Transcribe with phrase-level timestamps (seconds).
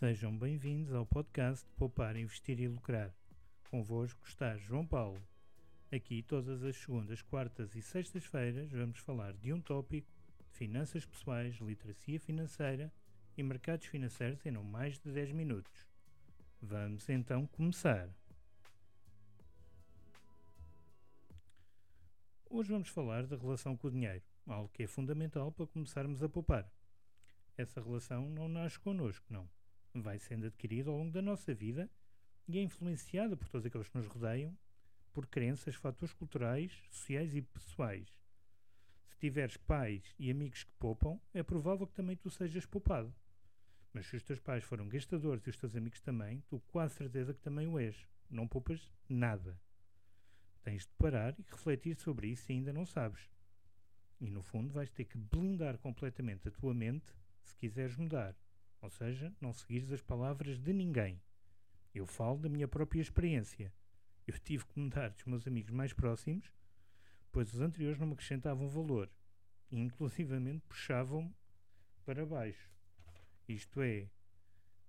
[0.00, 3.14] Sejam bem-vindos ao podcast Poupar, Investir e Lucrar.
[3.70, 5.22] Convosco está João Paulo.
[5.92, 11.56] Aqui, todas as segundas, quartas e sextas-feiras, vamos falar de um tópico de finanças pessoais,
[11.56, 12.90] literacia financeira
[13.36, 15.86] e mercados financeiros em não mais de 10 minutos.
[16.62, 18.08] Vamos então começar.
[22.48, 26.28] Hoje vamos falar da relação com o dinheiro, algo que é fundamental para começarmos a
[26.28, 26.66] poupar.
[27.54, 29.46] Essa relação não nasce connosco, não.
[29.94, 31.90] Vai sendo adquirida ao longo da nossa vida
[32.46, 34.56] e é influenciada por todos aqueles que nos rodeiam,
[35.12, 38.08] por crenças, fatores culturais, sociais e pessoais.
[39.08, 43.14] Se tiveres pais e amigos que poupam, é provável que também tu sejas poupado.
[43.92, 47.34] Mas se os teus pais foram gastadores e os teus amigos também, tu quase certeza
[47.34, 47.96] que também o és.
[48.28, 49.60] Não poupas nada.
[50.62, 53.28] Tens de parar e refletir sobre isso se ainda não sabes.
[54.20, 57.12] E no fundo vais ter que blindar completamente a tua mente
[57.42, 58.36] se quiseres mudar.
[58.80, 61.20] Ou seja, não seguires as palavras de ninguém.
[61.94, 63.72] Eu falo da minha própria experiência.
[64.26, 66.52] Eu tive que mudar dos meus amigos mais próximos,
[67.32, 69.10] pois os anteriores não me acrescentavam valor.
[69.70, 71.34] E inclusivamente puxavam-me
[72.04, 72.70] para baixo.
[73.48, 74.08] Isto é,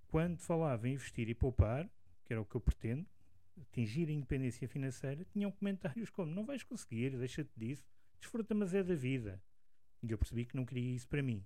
[0.07, 1.89] quando falava em investir e poupar,
[2.23, 3.07] que era o que eu pretendo,
[3.59, 7.87] atingir a independência financeira, tinham comentários como: não vais conseguir, deixa-te disso,
[8.19, 9.41] desfruta, mas é da vida.
[10.03, 11.45] E eu percebi que não queria isso para mim.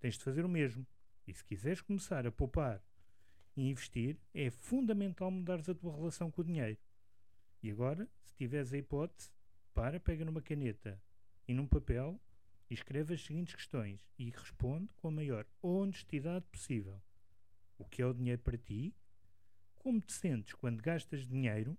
[0.00, 0.86] Tens de fazer o mesmo.
[1.26, 2.82] E se quiseres começar a poupar
[3.56, 6.78] e investir, é fundamental mudares a tua relação com o dinheiro.
[7.62, 9.30] E agora, se tiveres a hipótese,
[9.72, 11.00] para, pega numa caneta
[11.48, 12.20] e num papel
[12.70, 17.00] e escreve as seguintes questões e responde com a maior honestidade possível.
[17.78, 18.94] O que é o dinheiro para ti?
[19.76, 21.76] Como te sentes quando gastas dinheiro?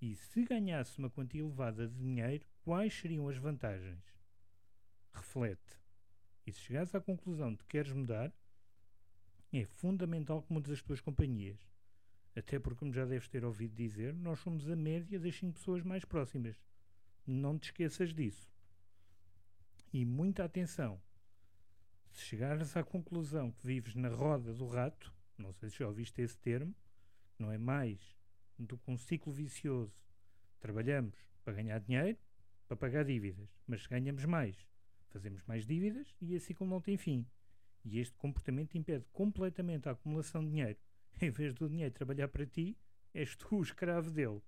[0.00, 4.02] E se ganhasse uma quantia elevada de dinheiro, quais seriam as vantagens?
[5.12, 5.79] Reflete.
[6.50, 8.32] E se chegares à conclusão de que queres mudar,
[9.52, 11.60] é fundamental que mudes as tuas companhias.
[12.34, 15.84] Até porque, como já deves ter ouvido dizer, nós somos a média das 5 pessoas
[15.84, 16.60] mais próximas.
[17.24, 18.52] Não te esqueças disso.
[19.92, 21.00] E muita atenção.
[22.10, 26.20] Se chegares à conclusão que vives na roda do rato, não sei se já ouviste
[26.20, 26.74] esse termo,
[27.38, 28.18] não é mais
[28.58, 29.94] do que um ciclo vicioso.
[30.58, 32.18] Trabalhamos para ganhar dinheiro,
[32.66, 34.56] para pagar dívidas, mas ganhamos mais,
[35.10, 37.26] fazemos mais dívidas e esse ciclo não tem fim.
[37.84, 40.78] E este comportamento impede completamente a acumulação de dinheiro.
[41.20, 42.76] Em vez do dinheiro trabalhar para ti,
[43.12, 44.40] és tu o escravo dele.